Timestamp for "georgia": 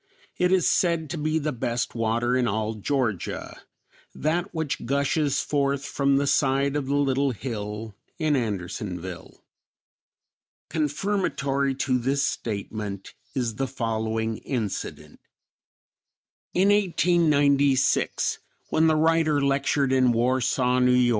2.73-3.61